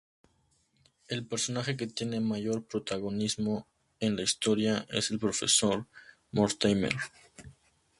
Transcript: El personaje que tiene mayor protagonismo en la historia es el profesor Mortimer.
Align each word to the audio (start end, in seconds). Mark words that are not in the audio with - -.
El 1.09 1.27
personaje 1.27 1.77
que 1.77 1.85
tiene 1.85 2.21
mayor 2.21 2.65
protagonismo 2.65 3.67
en 3.99 4.15
la 4.15 4.23
historia 4.23 4.87
es 4.89 5.11
el 5.11 5.19
profesor 5.19 5.85
Mortimer. 6.31 6.95